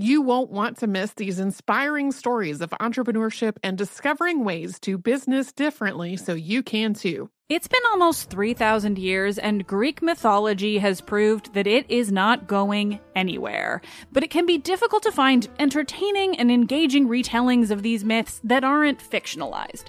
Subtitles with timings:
[0.00, 5.52] You won't want to miss these inspiring stories of entrepreneurship and discovering ways to business
[5.52, 7.30] differently so you can too.
[7.48, 13.00] It's been almost 3,000 years, and Greek mythology has proved that it is not going
[13.16, 13.82] anywhere.
[14.12, 18.62] But it can be difficult to find entertaining and engaging retellings of these myths that
[18.62, 19.86] aren't fictionalized.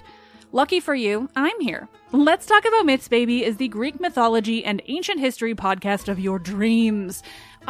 [0.50, 1.88] Lucky for you, I'm here.
[2.10, 6.40] Let's Talk About Myths, Baby is the Greek mythology and ancient history podcast of your
[6.40, 7.22] dreams.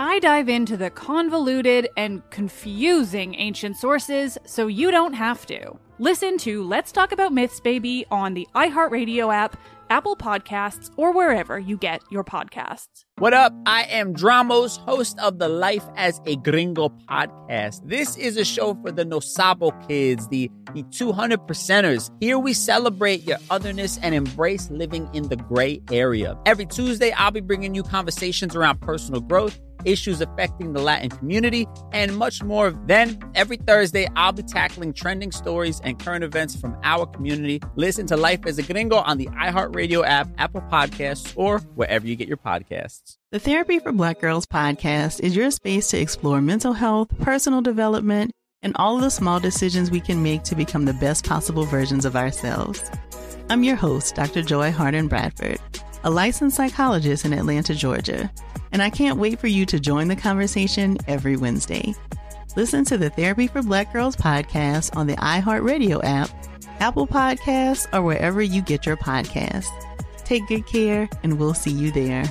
[0.02, 5.78] I dive into the convoluted and confusing ancient sources so you don't have to.
[5.98, 9.60] Listen to Let's Talk About Myths, Baby on the iHeartRadio app,
[9.90, 13.04] Apple Podcasts, or wherever you get your podcasts.
[13.18, 13.52] What up?
[13.66, 17.86] I am Dramos, host of the Life as a Gringo podcast.
[17.86, 22.10] This is a show for the Nosabo kids, the, the 200 percenters.
[22.20, 26.38] Here we celebrate your otherness and embrace living in the gray area.
[26.46, 31.66] Every Tuesday, I'll be bringing you conversations around personal growth issues affecting the Latin community,
[31.92, 32.70] and much more.
[32.86, 37.60] Then, every Thursday, I'll be tackling trending stories and current events from our community.
[37.76, 42.16] Listen to Life as a Gringo on the iHeartRadio app, Apple Podcasts, or wherever you
[42.16, 43.16] get your podcasts.
[43.32, 48.32] The Therapy for Black Girls podcast is your space to explore mental health, personal development,
[48.62, 52.04] and all of the small decisions we can make to become the best possible versions
[52.04, 52.82] of ourselves.
[53.48, 54.42] I'm your host, Dr.
[54.42, 55.58] Joy Harden Bradford,
[56.04, 58.30] a licensed psychologist in Atlanta, Georgia
[58.72, 61.94] and I can't wait for you to join the conversation every Wednesday.
[62.56, 66.30] Listen to the Therapy for Black Girls podcast on the iHeartRadio app,
[66.80, 69.68] Apple Podcasts, or wherever you get your podcasts.
[70.24, 72.24] Take good care, and we'll see you there.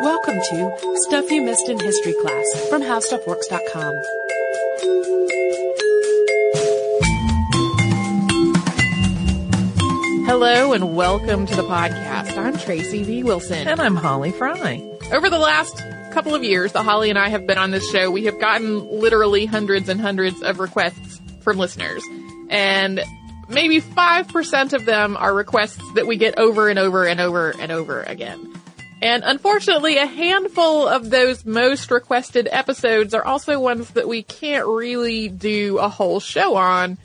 [0.00, 5.31] Welcome to Stuff You Missed in History class from HowStuffWorks.com.
[10.32, 12.38] Hello and welcome to the podcast.
[12.38, 13.22] I'm Tracy V.
[13.22, 13.68] Wilson.
[13.68, 14.82] And I'm Holly Fry.
[15.12, 15.76] Over the last
[16.10, 18.98] couple of years that Holly and I have been on this show, we have gotten
[18.98, 22.02] literally hundreds and hundreds of requests from listeners.
[22.48, 23.02] And
[23.50, 27.70] maybe 5% of them are requests that we get over and over and over and
[27.70, 28.54] over again.
[29.02, 34.66] And unfortunately, a handful of those most requested episodes are also ones that we can't
[34.66, 36.96] really do a whole show on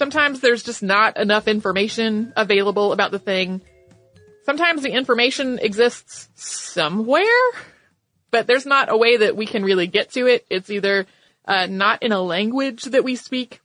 [0.00, 3.60] Sometimes there's just not enough information available about the thing.
[4.46, 7.26] Sometimes the information exists somewhere,
[8.30, 10.46] but there's not a way that we can really get to it.
[10.48, 11.06] It's either
[11.44, 13.60] uh, not in a language that we speak,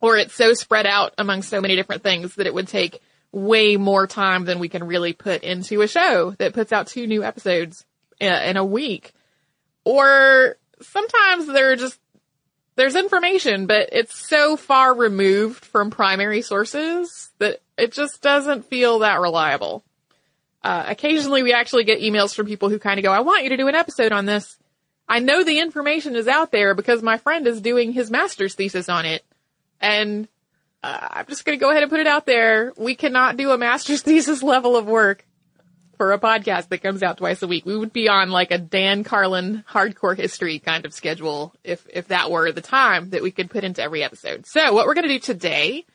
[0.00, 3.00] or it's so spread out among so many different things that it would take
[3.30, 7.06] way more time than we can really put into a show that puts out two
[7.06, 7.84] new episodes
[8.18, 9.12] in a week.
[9.84, 12.00] Or sometimes there are just
[12.76, 19.00] there's information, but it's so far removed from primary sources that it just doesn't feel
[19.00, 19.84] that reliable.
[20.62, 23.50] Uh, occasionally we actually get emails from people who kind of go, I want you
[23.50, 24.56] to do an episode on this.
[25.08, 28.88] I know the information is out there because my friend is doing his master's thesis
[28.88, 29.22] on it.
[29.80, 30.26] And
[30.82, 32.72] uh, I'm just going to go ahead and put it out there.
[32.76, 35.26] We cannot do a master's thesis level of work
[36.04, 37.64] for a podcast that comes out twice a week.
[37.64, 42.08] We would be on like a Dan Carlin hardcore history kind of schedule if, if
[42.08, 44.44] that were the time that we could put into every episode.
[44.44, 45.86] So what we're going to do today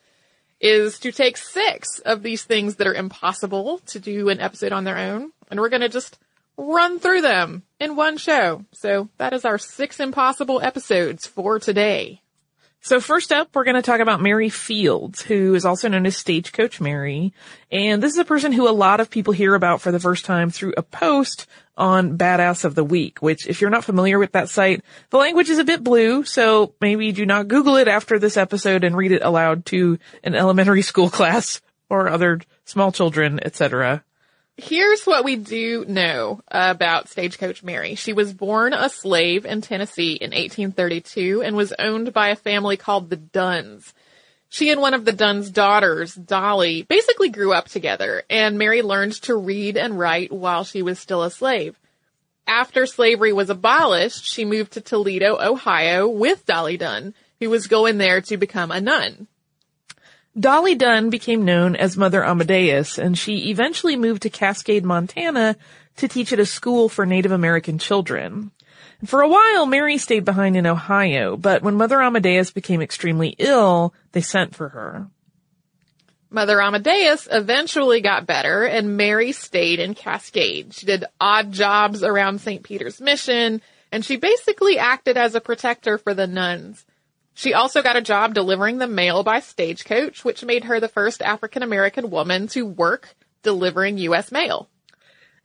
[0.59, 4.83] is to take six of these things that are impossible to do an episode on
[4.83, 6.17] their own and we're going to just
[6.57, 8.65] run through them in one show.
[8.71, 12.23] So that is our six impossible episodes for today.
[12.81, 16.15] So first up, we're going to talk about Mary Fields, who is also known as
[16.15, 17.33] Stagecoach Mary.
[17.69, 20.23] And this is a person who a lot of people hear about for the first
[20.23, 21.45] time through a post
[21.75, 25.49] on Badass of the Week, which if you're not familiar with that site, the language
[25.49, 29.11] is a bit blue, so maybe do not Google it after this episode and read
[29.11, 34.03] it aloud to an elementary school class or other small children, etc.
[34.61, 37.95] Here's what we do know about Stagecoach Mary.
[37.95, 42.75] She was born a slave in Tennessee in 1832 and was owned by a family
[42.75, 43.93] called the Dunns.
[44.49, 49.13] She and one of the Dunn's daughters, Dolly, basically grew up together, and Mary learned
[49.23, 51.79] to read and write while she was still a slave.
[52.45, 57.97] After slavery was abolished, she moved to Toledo, Ohio with Dolly Dunn, who was going
[57.97, 59.27] there to become a nun.
[60.39, 65.57] Dolly Dunn became known as Mother Amadeus, and she eventually moved to Cascade, Montana
[65.97, 68.51] to teach at a school for Native American children.
[69.05, 73.93] For a while, Mary stayed behind in Ohio, but when Mother Amadeus became extremely ill,
[74.11, 75.07] they sent for her.
[76.29, 80.73] Mother Amadeus eventually got better and Mary stayed in Cascade.
[80.73, 82.61] She did odd jobs around St.
[82.61, 83.61] Peter's Mission
[83.91, 86.85] and she basically acted as a protector for the nuns.
[87.39, 91.21] She also got a job delivering the mail by stagecoach, which made her the first
[91.21, 94.29] African American woman to work delivering U.S.
[94.29, 94.67] mail.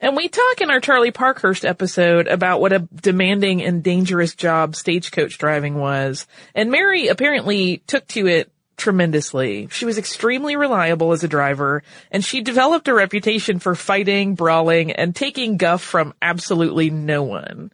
[0.00, 4.74] And we talk in our Charlie Parkhurst episode about what a demanding and dangerous job
[4.74, 6.26] stagecoach driving was.
[6.52, 9.68] And Mary apparently took to it tremendously.
[9.70, 14.90] She was extremely reliable as a driver, and she developed a reputation for fighting, brawling,
[14.90, 17.70] and taking guff from absolutely no one.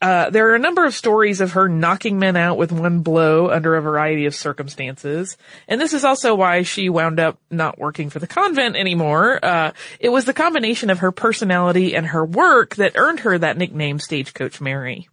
[0.00, 3.50] Uh, there are a number of stories of her knocking men out with one blow
[3.50, 5.36] under a variety of circumstances.
[5.66, 9.44] And this is also why she wound up not working for the convent anymore.
[9.44, 13.56] Uh, it was the combination of her personality and her work that earned her that
[13.56, 15.08] nickname Stagecoach Mary.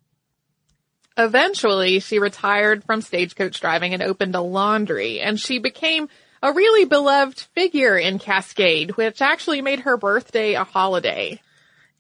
[1.18, 6.10] Eventually, she retired from stagecoach driving and opened a laundry, and she became
[6.44, 11.42] a really beloved figure in Cascade, which actually made her birthday a holiday.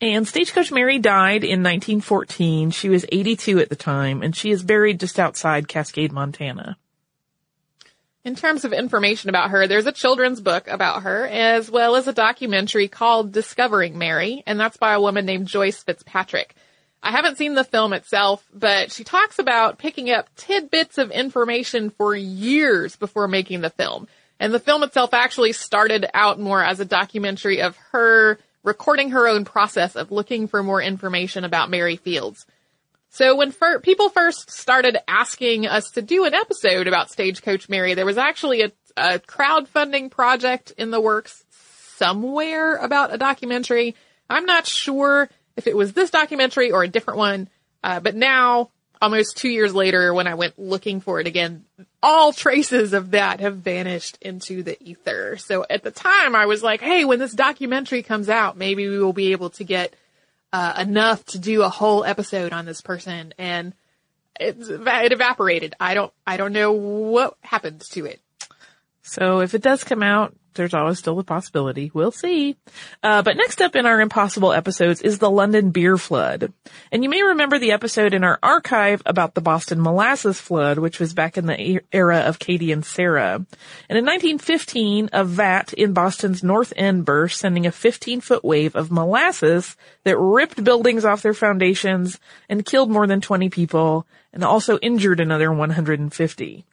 [0.01, 2.71] And Stagecoach Mary died in 1914.
[2.71, 6.77] She was 82 at the time, and she is buried just outside Cascade, Montana.
[8.25, 12.07] In terms of information about her, there's a children's book about her, as well as
[12.07, 16.55] a documentary called Discovering Mary, and that's by a woman named Joyce Fitzpatrick.
[17.03, 21.91] I haven't seen the film itself, but she talks about picking up tidbits of information
[21.91, 24.07] for years before making the film.
[24.39, 29.27] And the film itself actually started out more as a documentary of her recording her
[29.27, 32.45] own process of looking for more information about Mary Fields.
[33.09, 37.93] So when fir- people first started asking us to do an episode about Stagecoach Mary,
[37.93, 41.45] there was actually a, a crowdfunding project in the works
[41.97, 43.95] somewhere about a documentary.
[44.29, 47.49] I'm not sure if it was this documentary or a different one.
[47.83, 48.71] Uh, but now,
[49.01, 51.65] almost two years later, when I went looking for it again,
[52.01, 55.37] all traces of that have vanished into the ether.
[55.37, 58.99] So at the time, I was like, hey, when this documentary comes out, maybe we
[58.99, 59.95] will be able to get
[60.53, 63.33] uh, enough to do a whole episode on this person.
[63.37, 63.73] And
[64.39, 65.75] it, it evaporated.
[65.79, 68.19] I don't, I don't know what happened to it.
[69.05, 71.91] So if it does come out, there's always still a possibility.
[71.93, 72.57] We'll see.
[73.03, 76.51] Uh, but next up in our impossible episodes is the London beer flood.
[76.91, 80.99] And you may remember the episode in our archive about the Boston molasses flood, which
[80.99, 83.35] was back in the era of Katie and Sarah.
[83.89, 88.75] And in 1915, a vat in Boston's North End burst, sending a 15 foot wave
[88.75, 92.19] of molasses that ripped buildings off their foundations
[92.49, 96.65] and killed more than 20 people and also injured another 150.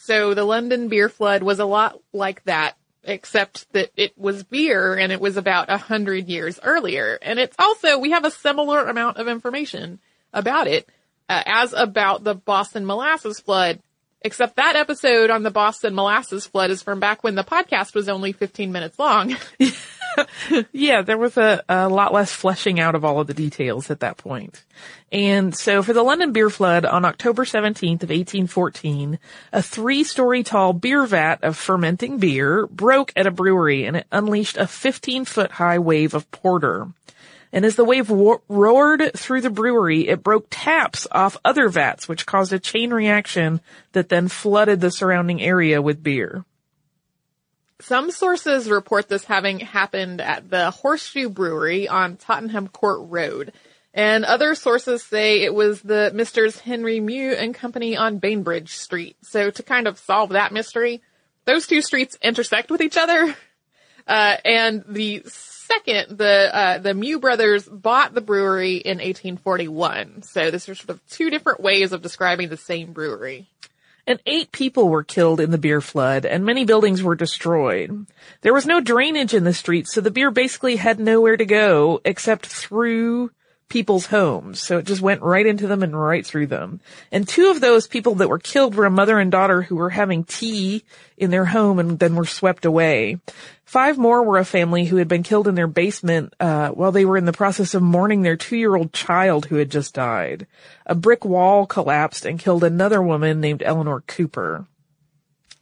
[0.00, 4.94] So the London beer flood was a lot like that, except that it was beer
[4.94, 7.18] and it was about a hundred years earlier.
[7.22, 9.98] And it's also, we have a similar amount of information
[10.32, 10.88] about it
[11.28, 13.80] uh, as about the Boston molasses flood.
[14.22, 18.08] Except that episode on the Boston molasses flood is from back when the podcast was
[18.08, 19.36] only 15 minutes long.
[20.72, 24.00] yeah, there was a, a lot less fleshing out of all of the details at
[24.00, 24.64] that point.
[25.12, 29.18] And so for the London beer flood on October 17th of 1814,
[29.52, 34.56] a three-story tall beer vat of fermenting beer broke at a brewery and it unleashed
[34.56, 36.88] a 15 foot high wave of porter.
[37.52, 42.08] And as the wave wo- roared through the brewery, it broke taps off other vats,
[42.08, 43.60] which caused a chain reaction
[43.92, 46.44] that then flooded the surrounding area with beer.
[47.80, 53.52] Some sources report this having happened at the Horseshoe Brewery on Tottenham Court Road.
[53.92, 59.16] And other sources say it was the Misters Henry Meux and Company on Bainbridge Street.
[59.22, 61.02] So to kind of solve that mystery,
[61.44, 63.34] those two streets intersect with each other.
[64.08, 70.22] Uh, and the second, the, uh, the Meux brothers bought the brewery in 1841.
[70.22, 73.48] So this are sort of two different ways of describing the same brewery
[74.06, 78.06] and eight people were killed in the beer flood and many buildings were destroyed.
[78.42, 82.00] There was no drainage in the streets, so the beer basically had nowhere to go
[82.04, 83.30] except through
[83.68, 84.60] people's homes.
[84.60, 86.80] So it just went right into them and right through them.
[87.10, 89.90] And two of those people that were killed were a mother and daughter who were
[89.90, 90.84] having tea
[91.16, 93.18] in their home and then were swept away.
[93.64, 97.04] Five more were a family who had been killed in their basement uh, while they
[97.04, 100.46] were in the process of mourning their two-year-old child who had just died.
[100.86, 104.66] A brick wall collapsed and killed another woman named Eleanor Cooper.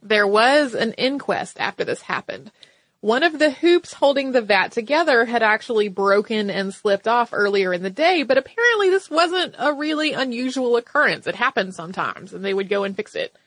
[0.03, 2.51] There was an inquest after this happened.
[3.05, 7.71] One of the hoops holding the vat together had actually broken and slipped off earlier
[7.71, 11.27] in the day, but apparently this wasn't a really unusual occurrence.
[11.27, 13.37] It happened sometimes, and they would go and fix it.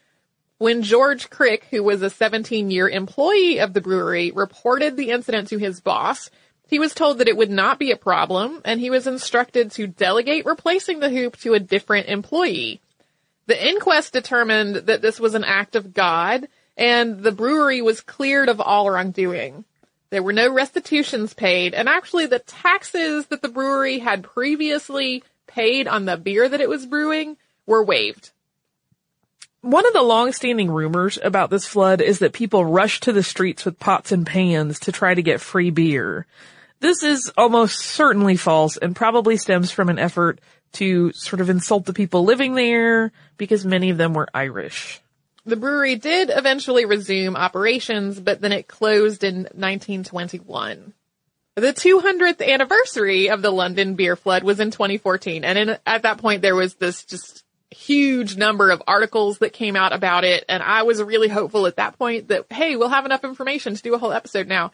[0.58, 5.48] When George Crick, who was a 17 year employee of the brewery, reported the incident
[5.48, 6.30] to his boss,
[6.68, 9.88] he was told that it would not be a problem and he was instructed to
[9.88, 12.80] delegate replacing the hoop to a different employee.
[13.46, 16.46] The inquest determined that this was an act of God
[16.78, 19.64] and the brewery was cleared of all wrongdoing.
[20.10, 25.88] There were no restitutions paid, and actually the taxes that the brewery had previously paid
[25.88, 28.30] on the beer that it was brewing were waived.
[29.60, 33.64] One of the long-standing rumors about this flood is that people rushed to the streets
[33.64, 36.26] with pots and pans to try to get free beer.
[36.78, 40.40] This is almost certainly false and probably stems from an effort
[40.74, 45.00] to sort of insult the people living there because many of them were Irish.
[45.48, 50.92] The brewery did eventually resume operations, but then it closed in 1921.
[51.54, 56.18] The 200th anniversary of the London beer flood was in 2014, and in, at that
[56.18, 60.62] point there was this just huge number of articles that came out about it, and
[60.62, 63.94] I was really hopeful at that point that, hey, we'll have enough information to do
[63.94, 64.72] a whole episode now.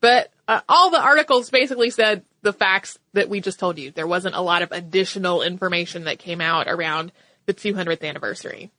[0.00, 3.90] But uh, all the articles basically said the facts that we just told you.
[3.90, 7.12] There wasn't a lot of additional information that came out around
[7.44, 8.70] the 200th anniversary.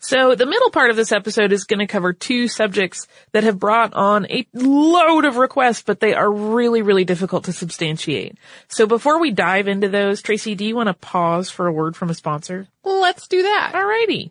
[0.00, 3.58] So the middle part of this episode is going to cover two subjects that have
[3.58, 8.38] brought on a load of requests, but they are really, really difficult to substantiate.
[8.68, 11.96] So before we dive into those, Tracy, do you want to pause for a word
[11.96, 12.68] from a sponsor?
[12.84, 13.72] Let's do that.
[13.74, 14.30] Alrighty.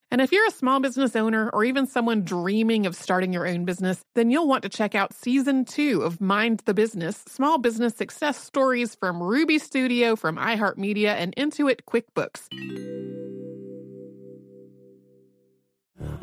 [0.11, 3.63] And if you're a small business owner or even someone dreaming of starting your own
[3.63, 7.95] business, then you'll want to check out season two of Mind the Business Small Business
[7.95, 12.41] Success Stories from Ruby Studio, from iHeartMedia, and Intuit QuickBooks.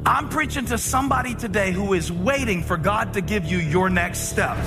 [0.04, 4.28] I'm preaching to somebody today who is waiting for God to give you your next
[4.28, 4.58] step.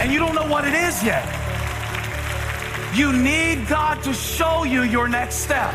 [0.00, 1.24] And you don't know what it is yet.
[2.94, 5.74] You need God to show you your next step.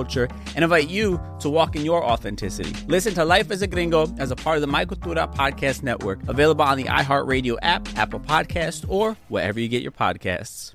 [0.00, 2.74] culture and invite you to walk in your authenticity.
[2.86, 6.26] Listen to Life as a Gringo as a part of the My Cultura Podcast Network,
[6.26, 10.74] available on the iHeartRadio app, Apple Podcast, or wherever you get your podcasts.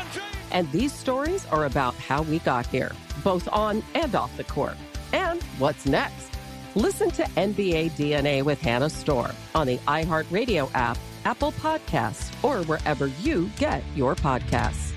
[0.51, 2.91] And these stories are about how we got here,
[3.23, 4.75] both on and off the court.
[5.13, 6.29] And what's next?
[6.75, 13.07] Listen to NBA DNA with Hannah Storm on the iHeartRadio app, Apple Podcasts, or wherever
[13.07, 14.93] you get your podcasts.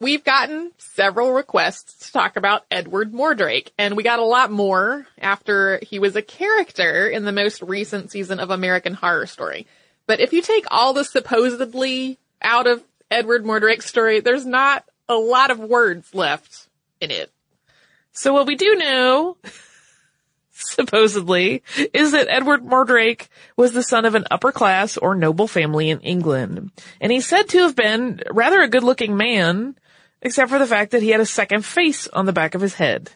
[0.00, 5.06] We've gotten several requests to talk about Edward Mordrake, and we got a lot more
[5.20, 9.66] after he was a character in the most recent season of American Horror Story.
[10.06, 15.14] But if you take all the supposedly out of Edward Mordrake's story, there's not a
[15.14, 16.68] lot of words left
[17.00, 17.30] in it.
[18.12, 19.36] So what we do know,
[20.52, 25.90] supposedly, is that Edward Mordrake was the son of an upper class or noble family
[25.90, 26.70] in England.
[27.00, 29.76] And he's said to have been rather a good looking man,
[30.22, 32.74] except for the fact that he had a second face on the back of his
[32.74, 33.10] head.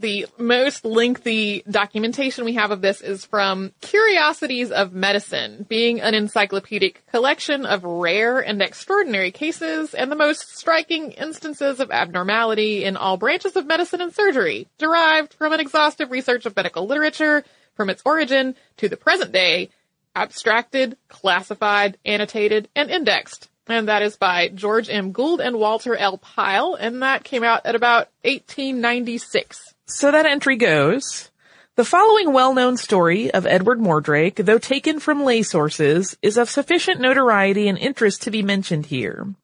[0.00, 6.14] The most lengthy documentation we have of this is from Curiosities of Medicine, being an
[6.14, 12.96] encyclopedic collection of rare and extraordinary cases and the most striking instances of abnormality in
[12.96, 17.42] all branches of medicine and surgery, derived from an exhaustive research of medical literature
[17.74, 19.68] from its origin to the present day,
[20.14, 23.48] abstracted, classified, annotated, and indexed.
[23.66, 25.10] And that is by George M.
[25.10, 26.18] Gould and Walter L.
[26.18, 29.74] Pyle, and that came out at about 1896.
[29.90, 31.30] So that entry goes,
[31.76, 37.00] the following well-known story of Edward Mordrake, though taken from lay sources, is of sufficient
[37.00, 39.34] notoriety and interest to be mentioned here.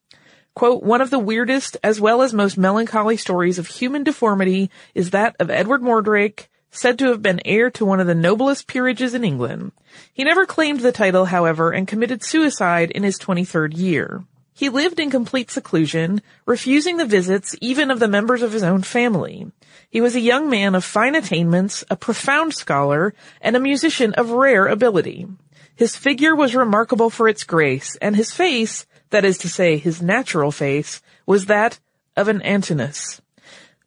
[0.55, 5.11] Quote, one of the weirdest as well as most melancholy stories of human deformity is
[5.11, 9.15] that of Edward Mordrake, said to have been heir to one of the noblest peerages
[9.15, 9.73] in England.
[10.13, 14.25] He never claimed the title, however, and committed suicide in his 23rd year.
[14.57, 18.83] He lived in complete seclusion, refusing the visits even of the members of his own
[18.83, 19.51] family.
[19.91, 24.31] He was a young man of fine attainments, a profound scholar, and a musician of
[24.31, 25.27] rare ability.
[25.75, 30.01] His figure was remarkable for its grace, and his face, that is to say, his
[30.01, 31.81] natural face, was that
[32.17, 33.21] of an Antinous.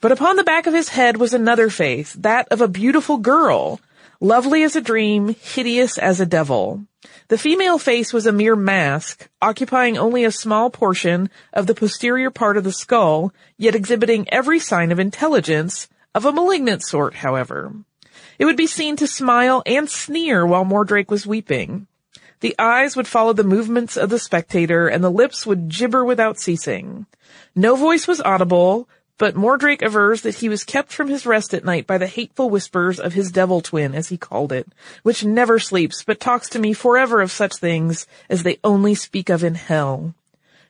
[0.01, 3.79] But upon the back of his head was another face, that of a beautiful girl,
[4.19, 6.83] lovely as a dream, hideous as a devil.
[7.29, 12.31] The female face was a mere mask, occupying only a small portion of the posterior
[12.31, 17.73] part of the skull, yet exhibiting every sign of intelligence, of a malignant sort, however.
[18.39, 21.87] It would be seen to smile and sneer while Mordrake was weeping.
[22.39, 26.39] The eyes would follow the movements of the spectator, and the lips would gibber without
[26.39, 27.07] ceasing.
[27.55, 31.65] No voice was audible, but Mordrake avers that he was kept from his rest at
[31.65, 34.67] night by the hateful whispers of his devil twin, as he called it,
[35.03, 39.29] which never sleeps, but talks to me forever of such things as they only speak
[39.29, 40.13] of in hell.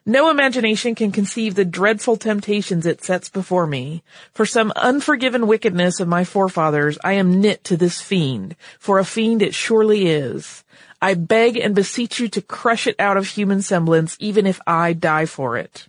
[0.05, 4.03] No imagination can conceive the dreadful temptations it sets before me.
[4.31, 9.03] For some unforgiven wickedness of my forefathers, I am knit to this fiend, for a
[9.03, 10.63] fiend it surely is.
[11.01, 14.93] I beg and beseech you to crush it out of human semblance, even if I
[14.93, 15.88] die for it.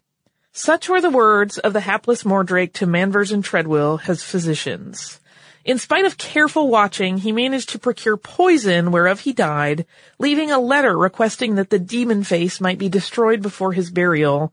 [0.52, 5.20] Such were the words of the hapless Mordrake to Manvers and Treadwell, his physicians.
[5.64, 9.87] In spite of careful watching, he managed to procure poison whereof he died,
[10.18, 14.52] leaving a letter requesting that the demon face might be destroyed before his burial,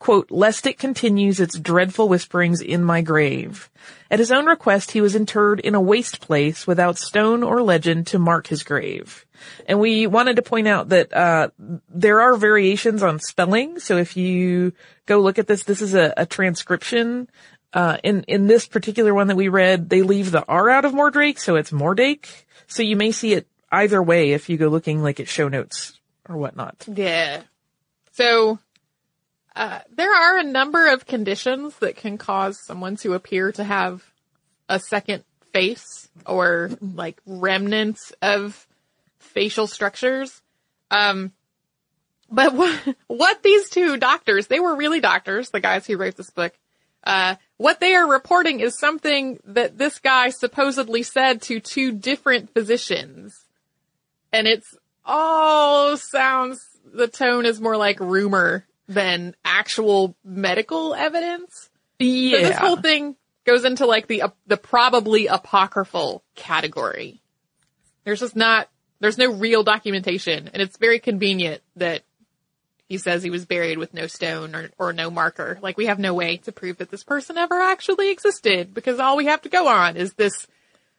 [0.00, 3.70] quote, lest it continues its dreadful whisperings in my grave.
[4.10, 8.08] At his own request, he was interred in a waste place without stone or legend
[8.08, 9.24] to mark his grave.
[9.66, 11.50] And we wanted to point out that, uh,
[11.88, 13.78] there are variations on spelling.
[13.78, 14.72] So if you
[15.06, 17.28] go look at this, this is a, a transcription.
[17.72, 20.92] Uh, in, in this particular one that we read, they leave the R out of
[20.92, 22.26] Mordrake, so it's Mordake.
[22.66, 26.00] So you may see it either way if you go looking like at show notes
[26.28, 26.84] or whatnot.
[26.88, 27.42] Yeah.
[28.12, 28.58] So,
[29.56, 34.02] uh, there are a number of conditions that can cause someone to appear to have
[34.68, 38.66] a second face or like remnants of
[39.18, 40.40] facial structures.
[40.90, 41.32] Um,
[42.30, 46.30] but what, what these two doctors, they were really doctors, the guys who wrote this
[46.30, 46.52] book,
[47.02, 52.52] uh, what they are reporting is something that this guy supposedly said to two different
[52.52, 53.46] physicians.
[54.32, 61.70] And it's all sounds, the tone is more like rumor than actual medical evidence.
[62.00, 62.38] Yeah.
[62.38, 67.22] So this whole thing goes into like the, uh, the probably apocryphal category.
[68.04, 72.02] There's just not, there's no real documentation and it's very convenient that
[72.88, 75.60] he says he was buried with no stone or, or no marker.
[75.62, 79.16] Like we have no way to prove that this person ever actually existed because all
[79.16, 80.48] we have to go on is this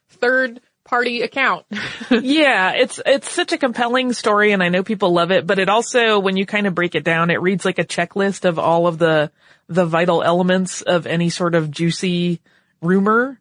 [0.08, 1.66] third party account.
[2.10, 5.68] yeah, it's it's such a compelling story and I know people love it, but it
[5.68, 8.86] also when you kind of break it down, it reads like a checklist of all
[8.86, 9.30] of the
[9.68, 12.40] the vital elements of any sort of juicy
[12.80, 13.38] rumor.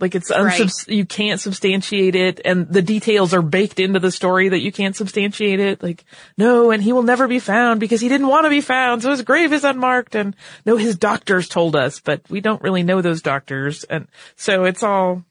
[0.00, 0.96] Like it's unsubs- right.
[0.96, 4.94] you can't substantiate it and the details are baked into the story that you can't
[4.94, 5.82] substantiate it.
[5.82, 6.04] Like,
[6.36, 9.02] no, and he will never be found because he didn't want to be found.
[9.02, 12.84] So his grave is unmarked and no, his doctors told us, but we don't really
[12.84, 13.82] know those doctors.
[13.82, 15.24] And so it's all,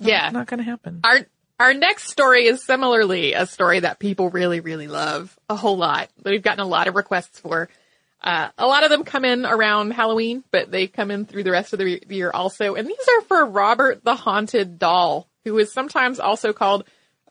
[0.00, 1.00] not, yeah, not going to happen.
[1.04, 1.26] Our,
[1.58, 6.08] our next story is similarly a story that people really, really love a whole lot.
[6.24, 7.68] We've gotten a lot of requests for.
[8.20, 11.50] Uh, a lot of them come in around Halloween, but they come in through the
[11.50, 12.74] rest of the year also.
[12.74, 16.84] And these are for Robert the Haunted Doll, who is sometimes also called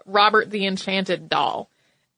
[0.06, 1.70] Robert the Enchanted Doll.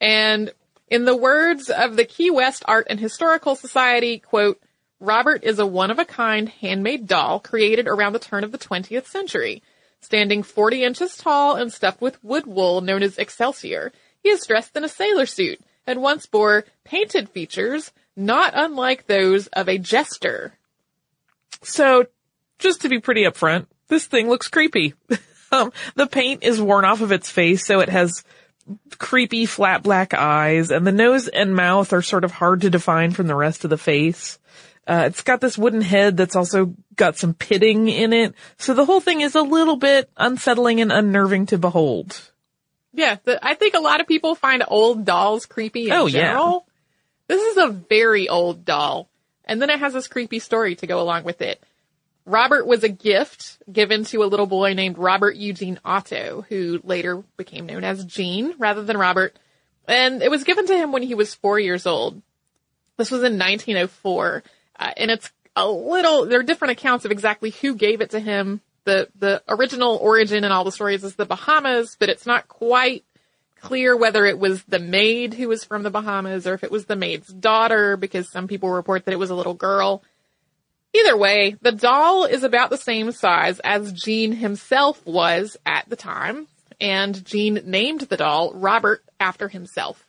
[0.01, 0.51] And
[0.87, 4.59] in the words of the Key West Art and Historical Society, quote,
[4.99, 8.57] Robert is a one of a kind handmade doll created around the turn of the
[8.57, 9.61] 20th century.
[10.03, 14.75] Standing 40 inches tall and stuffed with wood wool known as Excelsior, he is dressed
[14.75, 20.57] in a sailor suit and once bore painted features not unlike those of a jester.
[21.61, 22.07] So,
[22.59, 24.93] just to be pretty upfront, this thing looks creepy.
[25.53, 28.25] um, the paint is worn off of its face, so it has
[28.97, 33.11] creepy flat black eyes, and the nose and mouth are sort of hard to define
[33.11, 34.37] from the rest of the face.
[34.85, 38.35] Uh, it's got this wooden head that's also got some pitting in it.
[38.57, 42.31] So the whole thing is a little bit unsettling and unnerving to behold.
[42.93, 46.65] Yeah, the, I think a lot of people find old dolls creepy in oh, general.
[46.67, 47.35] Yeah.
[47.35, 49.09] This is a very old doll.
[49.45, 51.63] And then it has this creepy story to go along with it.
[52.25, 57.23] Robert was a gift given to a little boy named Robert Eugene Otto, who later
[57.35, 59.37] became known as Gene rather than Robert.
[59.87, 62.21] And it was given to him when he was four years old.
[62.95, 64.43] This was in 1904.
[64.77, 68.19] Uh, and it's a little, there are different accounts of exactly who gave it to
[68.19, 68.61] him.
[68.85, 73.03] The, the original origin in all the stories is the Bahamas, but it's not quite
[73.61, 76.85] clear whether it was the maid who was from the Bahamas or if it was
[76.85, 80.03] the maid's daughter because some people report that it was a little girl.
[80.93, 85.95] Either way, the doll is about the same size as Gene himself was at the
[85.95, 86.47] time,
[86.79, 90.02] and Gene named the doll Robert after himself.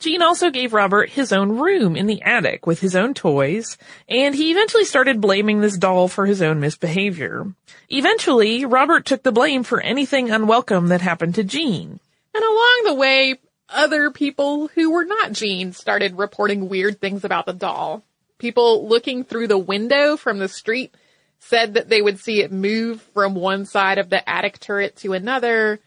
[0.00, 3.76] Gene also gave Robert his own room in the attic with his own toys,
[4.08, 7.52] and he eventually started blaming this doll for his own misbehavior.
[7.90, 12.00] Eventually, Robert took the blame for anything unwelcome that happened to Gene.
[12.34, 17.44] And along the way, other people who were not Gene started reporting weird things about
[17.44, 18.02] the doll.
[18.38, 20.94] People looking through the window from the street
[21.40, 25.12] said that they would see it move from one side of the attic turret to
[25.12, 25.78] another.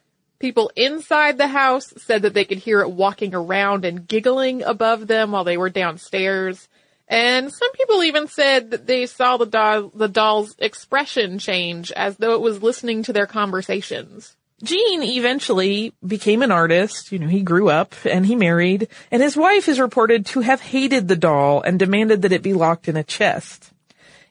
[0.43, 5.07] People inside the house said that they could hear it walking around and giggling above
[5.07, 6.67] them while they were downstairs.
[7.07, 12.17] And some people even said that they saw the doll, the doll's expression change as
[12.17, 14.35] though it was listening to their conversations.
[14.61, 17.13] Gene eventually became an artist.
[17.13, 20.59] You know, he grew up and he married and his wife is reported to have
[20.59, 23.71] hated the doll and demanded that it be locked in a chest.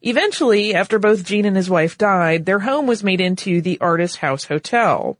[0.02, 4.18] Eventually, after both Gene and his wife died, their home was made into the Artist
[4.18, 5.16] House Hotel.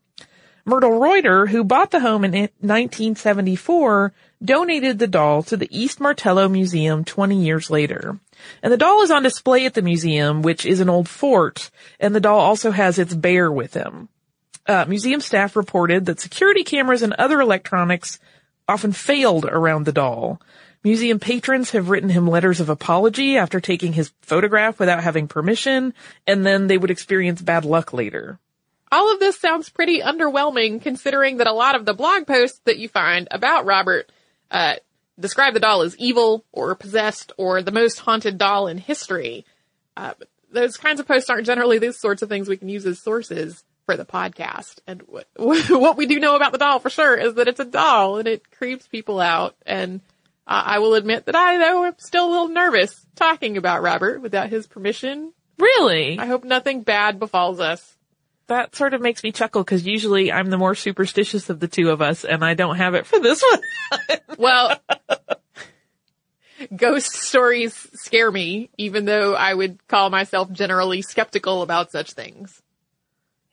[0.64, 4.12] Myrtle Reuter, who bought the home in 1974,
[4.44, 8.18] donated the doll to the East Martello Museum 20 years later.
[8.62, 12.14] And the doll is on display at the museum, which is an old fort, and
[12.14, 14.08] the doll also has its bear with him.
[14.64, 18.20] Uh, museum staff reported that security cameras and other electronics
[18.68, 20.40] often failed around the doll.
[20.84, 25.94] Museum patrons have written him letters of apology after taking his photograph without having permission,
[26.26, 28.38] and then they would experience bad luck later.
[28.92, 32.78] All of this sounds pretty underwhelming considering that a lot of the blog posts that
[32.78, 34.12] you find about Robert
[34.50, 34.74] uh,
[35.18, 39.46] describe the doll as evil or possessed or the most haunted doll in history.
[39.96, 40.12] Uh,
[40.50, 43.64] those kinds of posts aren't generally these sorts of things we can use as sources
[43.86, 44.80] for the podcast.
[44.86, 47.64] And what, what we do know about the doll for sure is that it's a
[47.64, 49.56] doll and it creeps people out.
[49.64, 50.02] And
[50.46, 54.20] uh, I will admit that I, though, am still a little nervous talking about Robert
[54.20, 55.32] without his permission.
[55.58, 56.18] Really?
[56.18, 57.96] I hope nothing bad befalls us
[58.46, 61.90] that sort of makes me chuckle because usually I'm the more superstitious of the two
[61.90, 64.18] of us and I don't have it for this one.
[64.38, 64.80] well,
[66.74, 72.62] ghost stories scare me, even though I would call myself generally skeptical about such things.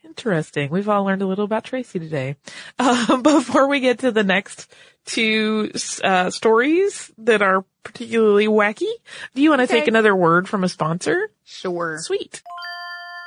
[0.04, 0.70] Interesting.
[0.72, 2.36] We've all learned a little about Tracy today.
[2.82, 4.72] Uh, before we get to the next
[5.06, 5.70] two
[6.02, 8.92] uh, stories that are particularly wacky,
[9.36, 9.80] do you want to okay.
[9.80, 11.30] take another word from a sponsor?
[11.44, 11.98] Sure.
[12.00, 12.42] Sweet.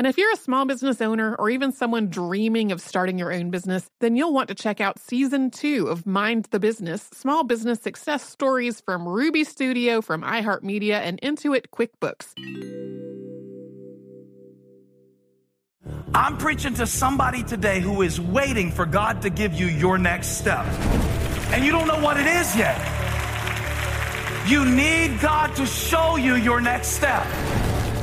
[0.00, 3.50] And if you're a small business owner or even someone dreaming of starting your own
[3.50, 7.82] business, then you'll want to check out season two of Mind the Business Small Business
[7.82, 12.32] Success Stories from Ruby Studio, from iHeartMedia, and Intuit QuickBooks.
[16.14, 20.38] I'm preaching to somebody today who is waiting for God to give you your next
[20.38, 20.64] step.
[21.52, 22.78] And you don't know what it is yet.
[24.48, 27.26] You need God to show you your next step.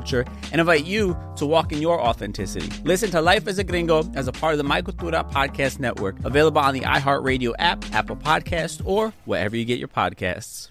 [0.00, 2.70] culture and invite you to walk in your authenticity.
[2.84, 6.16] Listen to Life as a Gringo as a part of the My Cultura Podcast Network,
[6.24, 10.70] available on the iHeartRadio app, Apple Podcast, or wherever you get your podcasts.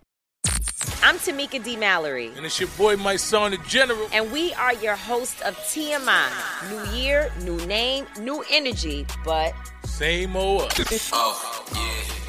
[1.04, 1.76] I'm Tamika D.
[1.76, 2.32] Mallory.
[2.36, 4.08] And it's your boy, Mysonne, the General.
[4.12, 6.30] And we are your hosts of TMI.
[6.70, 9.54] New year, new name, new energy, but.
[9.86, 11.10] Same old us.
[11.14, 12.29] oh, yeah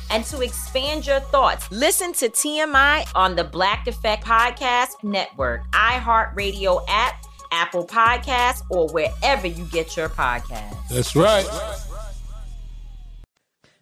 [0.11, 6.83] and to expand your thoughts, listen to TMI on the Black Effect Podcast Network, iHeartRadio
[6.87, 10.87] app, Apple Podcasts, or wherever you get your podcasts.
[10.89, 11.45] That's right.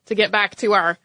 [0.05, 0.97] To get back to our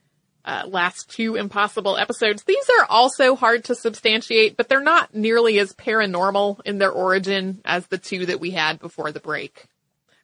[0.44, 5.58] uh, last two impossible episodes, these are also hard to substantiate, but they're not nearly
[5.58, 9.66] as paranormal in their origin as the two that we had before the break.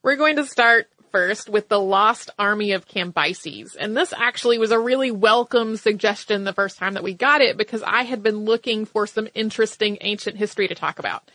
[0.02, 3.76] We're going to start first with the Lost Army of Cambyses.
[3.78, 7.56] And this actually was a really welcome suggestion the first time that we got it
[7.56, 11.30] because I had been looking for some interesting ancient history to talk about.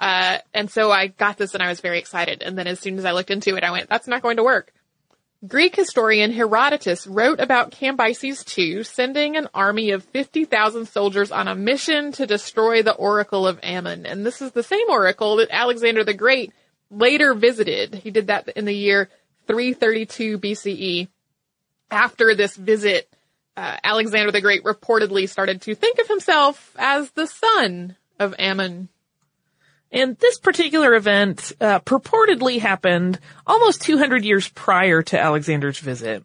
[0.00, 2.42] Uh, and so I got this and I was very excited.
[2.42, 4.42] And then as soon as I looked into it, I went, that's not going to
[4.42, 4.72] work.
[5.46, 11.56] Greek historian Herodotus wrote about Cambyses II sending an army of 50,000 soldiers on a
[11.56, 14.06] mission to destroy the Oracle of Ammon.
[14.06, 16.52] And this is the same oracle that Alexander the Great
[16.92, 17.94] later visited.
[17.94, 19.08] He did that in the year
[19.48, 21.08] 332 BCE.
[21.90, 23.12] After this visit,
[23.56, 28.88] uh, Alexander the Great reportedly started to think of himself as the son of Ammon.
[29.90, 36.24] And this particular event uh, purportedly happened almost 200 years prior to Alexander's visit.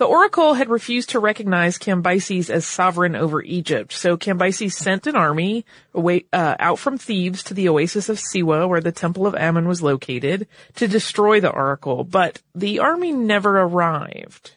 [0.00, 5.14] The oracle had refused to recognize Cambyses as sovereign over Egypt, so Cambyses sent an
[5.14, 9.34] army away, uh, out from Thebes to the oasis of Siwa, where the temple of
[9.34, 14.52] Ammon was located, to destroy the oracle, but the army never arrived.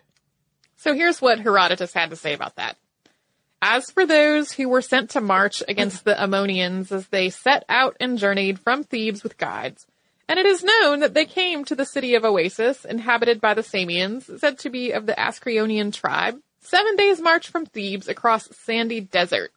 [0.77, 2.77] So here's what Herodotus had to say about that.
[3.61, 7.97] As for those who were sent to march against the Ammonians as they set out
[7.99, 9.87] and journeyed from Thebes with guides,
[10.27, 13.63] and it is known that they came to the city of Oasis, inhabited by the
[13.63, 19.01] Samians, said to be of the Aeschrionian tribe, seven days march from Thebes across sandy
[19.01, 19.51] desert.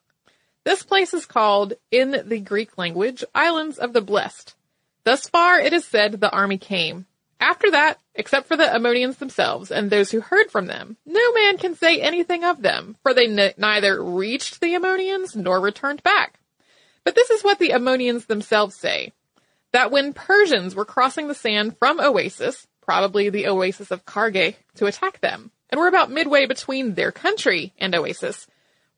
[0.65, 4.55] This place is called, in the Greek language, Islands of the Blessed.
[5.05, 7.07] Thus far, it is said the army came.
[7.39, 11.59] After that, except for the Ammonians themselves and those who heard from them, no man
[11.59, 16.41] can say anything of them, for they n- neither reached the Ammonians nor returned back.
[17.05, 19.13] But this is what the Ammonians themselves say
[19.77, 24.87] that when Persians were crossing the sand from Oasis, probably the Oasis of Kharga, to
[24.87, 28.47] attack them, and were about midway between their country and Oasis,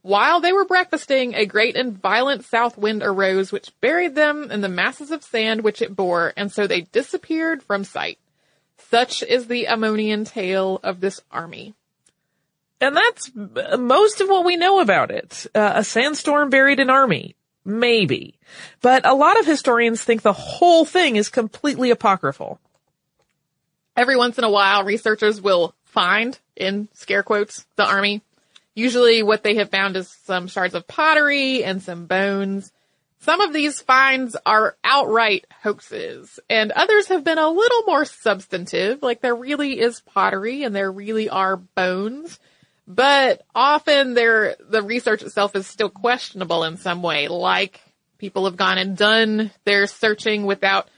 [0.03, 4.61] while they were breakfasting, a great and violent south wind arose, which buried them in
[4.61, 8.21] the masses of sand which it bore, and so they disappeared from sight.
[8.88, 11.75] Such is the Ammonian tale of this army.
[12.81, 15.45] And that's most of what we know about it.
[15.53, 17.35] Uh, a sandstorm buried an army.
[17.64, 18.38] Maybe.
[18.81, 22.59] But a lot of historians think the whole thing is completely apocryphal.
[23.97, 28.23] Every once in a while, researchers will find, in scare quotes, the army.
[28.75, 32.73] Usually what they have found is some shards of pottery and some bones.
[33.21, 39.03] Some of these finds are outright hoaxes, and others have been a little more substantive,
[39.03, 42.38] like there really is pottery and there really are bones.
[42.90, 47.83] But often the research itself is still questionable in some way, like
[48.16, 50.88] people have gone and done their searching without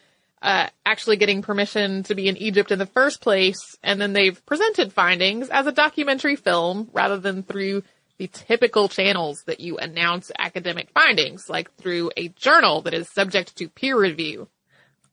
[0.41, 4.47] uh, actually getting permission to be in Egypt in the first place, and then they've
[4.47, 7.83] presented findings as a documentary film rather than through
[8.19, 13.57] the typical channels that you announce academic findings, like through a journal that is subject
[13.57, 14.47] to peer review.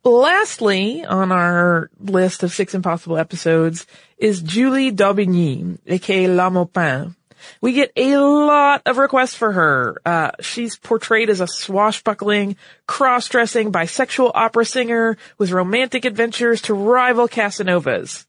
[0.07, 3.85] Lastly, on our list of six impossible episodes
[4.17, 7.13] is Julie d'Aubigny, aka La Maupin.
[7.59, 10.01] We get a lot of requests for her.
[10.05, 12.55] Uh, she's portrayed as a swashbuckling,
[12.87, 18.25] cross-dressing, bisexual opera singer with romantic adventures to rival Casanovas.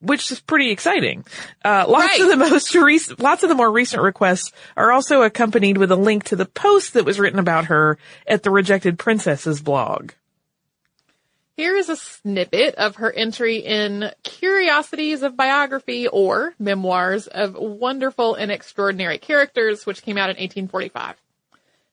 [0.00, 1.24] Which is pretty exciting.
[1.64, 2.20] Uh, lots Right.
[2.20, 5.96] of the most recent, lots of the more recent requests are also accompanied with a
[5.96, 10.12] link to the post that was written about her at the Rejected Princesses blog.
[11.60, 18.34] Here is a snippet of her entry in Curiosities of Biography or Memoirs of Wonderful
[18.34, 21.16] and Extraordinary Characters, which came out in 1845.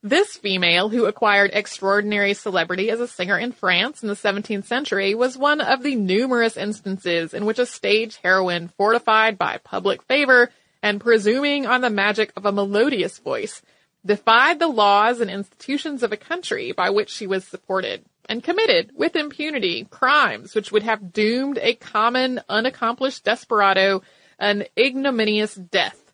[0.02, 5.14] This female, who acquired extraordinary celebrity as a singer in France in the 17th century,
[5.16, 10.50] was one of the numerous instances in which a stage heroine, fortified by public favor
[10.82, 13.62] and presuming on the magic of a melodious voice,
[14.06, 18.92] defied the laws and institutions of a country by which she was supported, and committed,
[18.94, 24.02] with impunity, crimes which would have doomed a common, unaccomplished desperado
[24.40, 26.14] an ignominious death.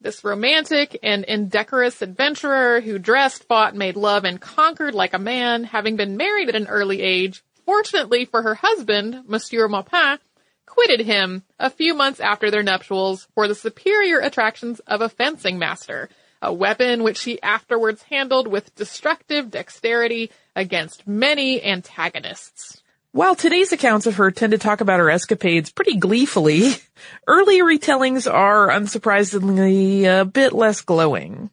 [0.00, 5.64] This romantic and indecorous adventurer who dressed, fought, made love, and conquered like a man,
[5.64, 10.18] having been married at an early age, fortunately for her husband, Monsieur Maupin,
[10.66, 15.58] quitted him a few months after their nuptials for the superior attractions of a fencing
[15.58, 16.08] master,
[16.42, 22.82] a weapon which he afterwards handled with destructive dexterity against many antagonists.
[23.12, 26.74] While today's accounts of her tend to talk about her escapades pretty gleefully,
[27.26, 31.48] early retellings are unsurprisingly a bit less glowing.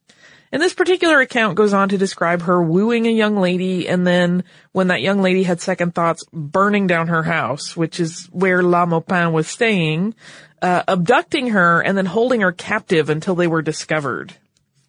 [0.52, 4.44] And this particular account goes on to describe her wooing a young lady and then,
[4.72, 8.86] when that young lady had second thoughts, burning down her house, which is where La
[8.86, 10.14] Maupin was staying,
[10.62, 14.36] uh, abducting her and then holding her captive until they were discovered.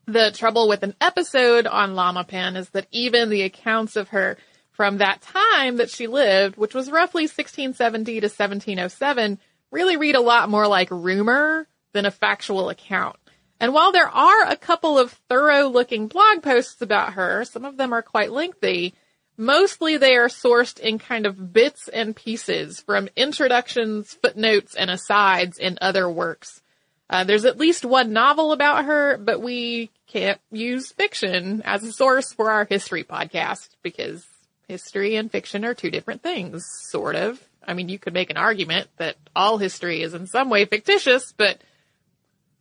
[0.06, 4.36] The trouble with an episode on La Maupin is that even the accounts of her
[4.70, 9.38] from that time that she lived, which was roughly 1670 to 1707,
[9.70, 13.16] really read a lot more like rumor than a factual account.
[13.60, 17.78] And while there are a couple of thorough looking blog posts about her, some of
[17.78, 18.94] them are quite lengthy,
[19.38, 25.58] mostly they are sourced in kind of bits and pieces from introductions, footnotes, and asides
[25.58, 26.60] in other works.
[27.08, 31.92] Uh, there's at least one novel about her, but we can't use fiction as a
[31.92, 34.24] source for our history podcast because
[34.68, 37.42] history and fiction are two different things, sort of.
[37.66, 41.32] I mean, you could make an argument that all history is in some way fictitious,
[41.36, 41.60] but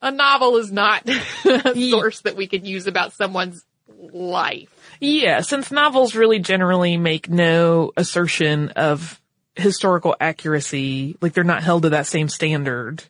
[0.02, 1.08] a novel is not
[1.46, 3.64] a source that we could use about someone's
[4.12, 4.70] life.
[5.00, 9.20] Yeah, since novels really generally make no assertion of
[9.56, 13.04] historical accuracy, like they're not held to that same standard,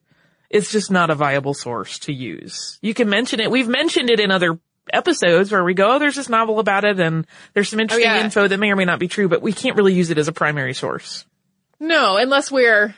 [0.54, 2.78] it's just not a viable source to use.
[2.82, 3.50] You can mention it.
[3.50, 4.60] We've mentioned it in other
[4.92, 8.24] episodes where we go, oh, there's this novel about it and there's some interesting yeah.
[8.24, 10.28] info that may or may not be true, but we can't really use it as
[10.28, 11.26] a primary source.
[11.80, 12.94] No, unless we're,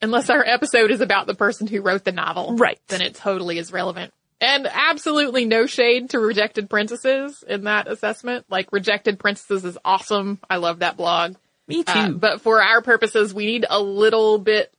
[0.00, 2.56] unless our episode is about the person who wrote the novel.
[2.56, 2.80] Right.
[2.88, 4.14] Then it totally is relevant.
[4.40, 8.46] And absolutely no shade to Rejected Princesses in that assessment.
[8.48, 10.40] Like, Rejected Princesses is awesome.
[10.48, 11.36] I love that blog.
[11.68, 11.92] Me too.
[11.92, 14.74] Uh, but for our purposes, we need a little bit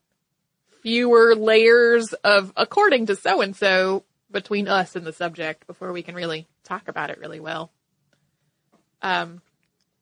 [0.86, 6.04] fewer layers of according to so and so between us and the subject before we
[6.04, 7.72] can really talk about it really well.
[9.02, 9.42] Um,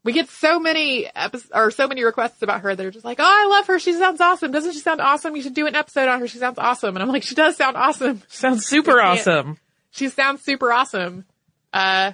[0.03, 3.21] we get so many episodes or so many requests about her that are just like,
[3.21, 3.79] "Oh, I love her.
[3.79, 4.51] She sounds awesome.
[4.51, 5.37] Doesn't she sound awesome?
[5.37, 6.27] You should do an episode on her.
[6.27, 8.21] She sounds awesome." And I'm like, "She does sound awesome.
[8.27, 9.59] Sounds super awesome.
[9.91, 11.23] She sounds super awesome."
[11.71, 12.11] Uh,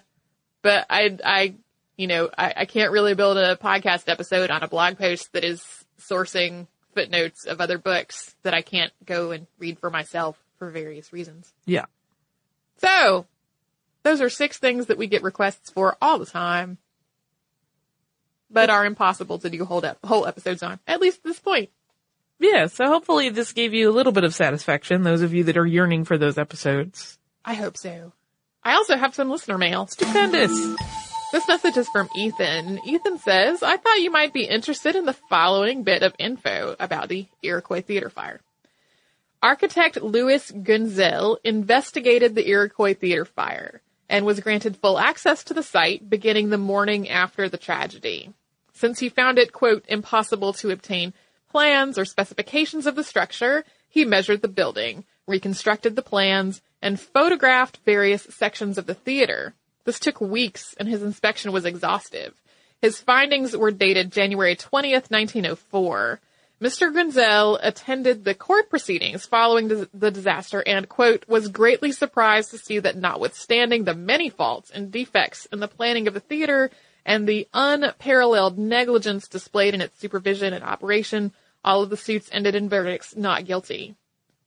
[0.61, 1.55] but I, I,
[1.97, 5.43] you know, I, I can't really build a podcast episode on a blog post that
[5.43, 5.63] is
[5.99, 6.67] sourcing
[6.99, 11.53] footnotes of other books that I can't go and read for myself for various reasons.
[11.65, 11.85] Yeah.
[12.79, 13.25] So,
[14.03, 16.77] those are six things that we get requests for all the time,
[18.51, 21.69] but are impossible to do whole, ep- whole episodes on, at least at this point.
[22.37, 25.57] Yeah, so hopefully this gave you a little bit of satisfaction, those of you that
[25.57, 27.17] are yearning for those episodes.
[27.45, 28.11] I hope so.
[28.61, 29.87] I also have some listener mail.
[29.87, 30.51] Stupendous.
[31.31, 32.79] This message is from Ethan.
[32.83, 37.07] Ethan says, I thought you might be interested in the following bit of info about
[37.07, 38.41] the Iroquois Theater fire.
[39.43, 45.61] Architect Louis Guenzel investigated the Iroquois Theater fire and was granted full access to the
[45.61, 48.33] site beginning the morning after the tragedy.
[48.73, 51.13] Since he found it, quote, impossible to obtain
[51.51, 57.79] plans or specifications of the structure, he measured the building, reconstructed the plans, and photographed
[57.85, 59.53] various sections of the theater.
[59.89, 62.39] This took weeks and his inspection was exhaustive.
[62.79, 66.19] His findings were dated January 20th, 1904.
[66.61, 66.93] Mr.
[66.93, 72.77] Guenzel attended the court proceedings following the, disaster and, quote, was greatly surprised to see
[72.77, 76.69] that notwithstanding the many faults and defects in the planning of the theater
[77.03, 81.33] and the unparalleled negligence displayed in its supervision and operation,
[81.65, 83.95] all of the suits ended in verdicts not guilty.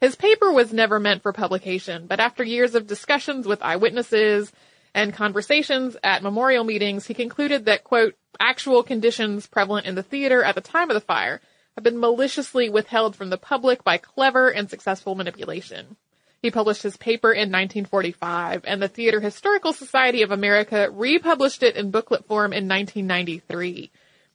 [0.00, 4.52] His paper was never meant for publication, but after years of discussions with eyewitnesses
[4.94, 10.42] and conversations at memorial meetings, he concluded that, quote, actual conditions prevalent in the theater
[10.42, 11.40] at the time of the fire
[11.76, 15.96] have been maliciously withheld from the public by clever and successful manipulation.
[16.42, 21.76] He published his paper in 1945, and the Theater Historical Society of America republished it
[21.76, 23.90] in booklet form in 1993.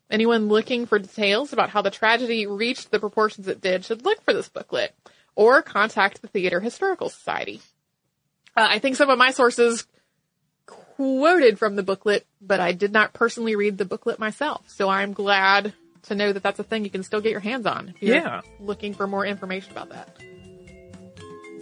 [0.10, 4.24] Anyone looking for details about how the tragedy reached the proportions it did should look
[4.24, 4.96] for this booklet
[5.36, 7.62] or contact the Theater Historical Society.
[8.56, 9.86] Uh, I think some of my sources
[10.98, 14.64] quoted from the booklet, but I did not personally read the booklet myself.
[14.68, 15.74] So I'm glad
[16.04, 18.16] to know that that's a thing you can still get your hands on if you're
[18.18, 18.42] Yeah.
[18.60, 20.10] looking for more information about that.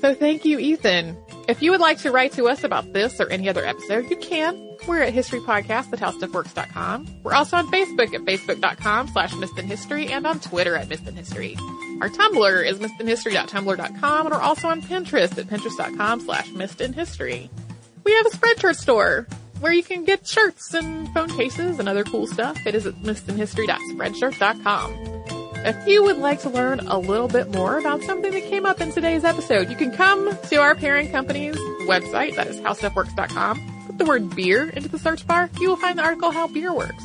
[0.01, 1.17] So thank you, Ethan.
[1.47, 4.17] If you would like to write to us about this or any other episode, you
[4.17, 4.77] can.
[4.87, 7.21] We're at historypodcast at howstuffworks.com.
[7.23, 11.57] We're also on Facebook at facebook.com slash missedinhistory and on Twitter at missedinhistory.
[12.01, 17.49] Our Tumblr is missedinhistory.tumblr.com and we're also on Pinterest at pinterest.com slash missedinhistory.
[18.05, 19.27] We have a Spreadshirt store
[19.59, 22.55] where you can get shirts and phone cases and other cool stuff.
[22.65, 24.93] It is at missedinhistory.spreadshirt.com.
[25.65, 28.79] If you would like to learn a little bit more about something that came up
[28.79, 33.85] in today's episode, you can come to our parent company's website, that is howstuffworks.com.
[33.87, 36.71] Put the word beer into the search bar, you will find the article How Beer
[36.71, 37.03] Works.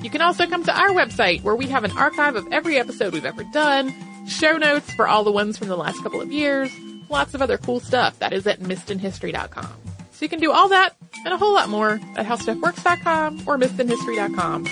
[0.00, 3.12] You can also come to our website where we have an archive of every episode
[3.12, 3.92] we've ever done,
[4.28, 6.70] show notes for all the ones from the last couple of years,
[7.08, 8.16] lots of other cool stuff.
[8.20, 9.87] That is at missedinhistory.com.
[10.18, 14.64] So you can do all that and a whole lot more at howstuffworks.com or missedinhistory.com.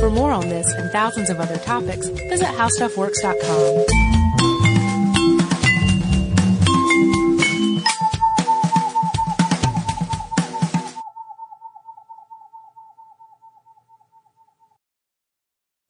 [0.00, 4.07] For more on this and thousands of other topics, visit howstuffworks.com.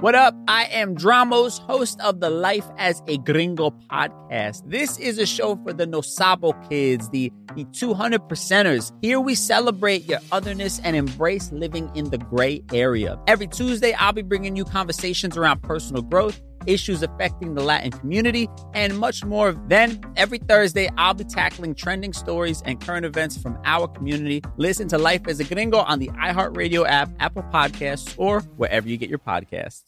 [0.00, 0.32] What up?
[0.46, 4.62] I am Dramos, host of the Life as a Gringo podcast.
[4.64, 8.92] This is a show for the No Sabo kids, the, the 200 percenters.
[9.02, 13.18] Here we celebrate your otherness and embrace living in the gray area.
[13.26, 18.48] Every Tuesday, I'll be bringing you conversations around personal growth issues affecting the Latin community,
[18.74, 19.52] and much more.
[19.68, 24.42] Then, every Thursday, I'll be tackling trending stories and current events from our community.
[24.56, 28.96] Listen to Life as a Gringo on the iHeartRadio app, Apple Podcasts, or wherever you
[28.96, 29.87] get your podcasts.